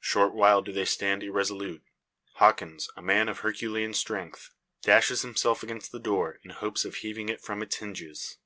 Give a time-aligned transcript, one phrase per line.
[0.00, 1.82] Short while do they stand irresolute.
[2.34, 4.50] Hawkins, a man of herculean strength,
[4.82, 8.36] dashes himself against the door, in hopes of heaving it from its hinges.